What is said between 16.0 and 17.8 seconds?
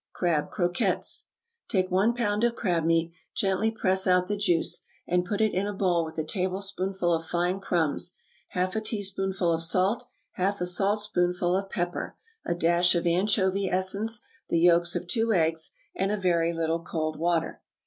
a very little cold water.